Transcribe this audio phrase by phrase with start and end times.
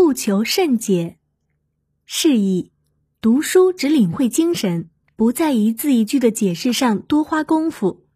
[0.00, 1.18] 不求甚解。
[2.06, 2.70] 是以，
[3.20, 8.06] 读书只领会精神，不在一字一句的解释上多花功夫。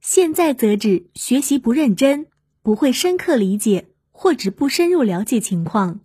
[0.00, 2.28] 现在则指学习不认真，
[2.62, 6.00] 不会深刻理解，或者不深入了解情况。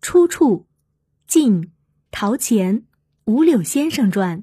[0.00, 0.66] 出处：
[1.26, 1.70] 晋
[2.10, 2.80] 陶潜
[3.26, 4.38] 《五柳先生传》。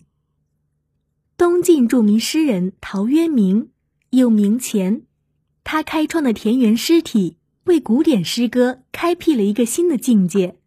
[1.36, 3.72] 东晋著名诗人陶渊明，
[4.12, 5.08] 又名钱，
[5.64, 10.58] 他开创的田园诗体，为古典诗歌开辟了一个新的境界。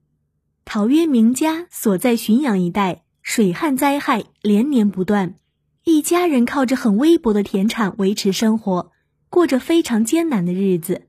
[0.65, 5.37] 陶渊明家所在浔阳一带，水旱灾害连年不断，
[5.85, 8.93] 一家人靠着很微薄的田产维持生活，
[9.31, 11.03] 过着非常艰难的日子。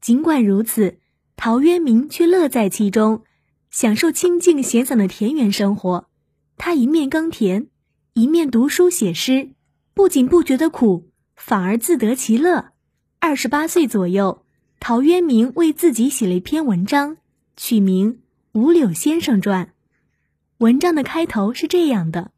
[0.00, 0.98] 尽管如此，
[1.36, 3.22] 陶渊明却乐在其中，
[3.70, 6.08] 享受清静闲散的田园生活。
[6.58, 7.68] 他一面耕田。
[8.14, 9.52] 一面读书写诗，
[9.94, 12.72] 不仅不觉得苦，反而自得其乐。
[13.20, 14.41] 二十八岁左右，
[14.84, 17.18] 陶渊明为自己写了一篇文章，
[17.56, 18.14] 取名
[18.50, 19.66] 《五柳先生传》。
[20.58, 22.32] 文章的开头是这样的：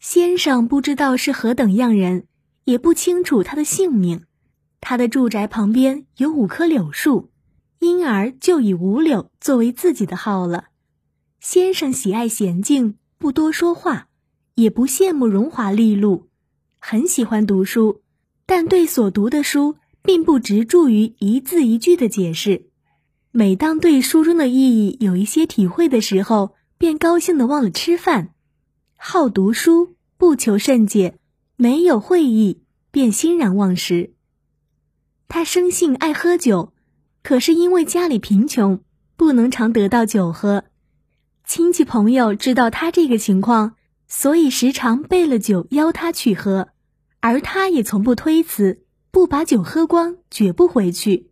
[0.00, 2.26] 先生不知道是何等样人，
[2.64, 4.24] 也不清楚他的姓名。
[4.80, 7.30] 他的住宅旁边有五棵柳树，
[7.78, 10.70] 因而就以五柳作为自己的号了。
[11.38, 14.08] 先生喜爱娴静，不多说话。
[14.56, 16.26] 也不羡慕荣华利禄，
[16.80, 18.02] 很喜欢读书，
[18.46, 19.76] 但对所读的书
[20.06, 22.70] 并不执着于一字一句的解释。
[23.32, 28.30] 每当对书中的意义有一些体会的时候，便高兴的忘了吃饭。
[28.96, 31.18] 好读书，不求甚解，
[31.56, 34.14] 没有会意便欣然忘食。
[35.28, 36.72] 他生性爱喝酒，
[37.22, 38.80] 可是因为家里贫穷，
[39.16, 40.64] 不能常得到酒喝。
[41.44, 43.74] 亲戚朋友知道他这个情况。
[44.08, 46.68] 所以时常备了酒邀他去喝，
[47.18, 48.84] 而他也从不推辞，
[49.16, 51.30] 不把酒喝光绝不回去。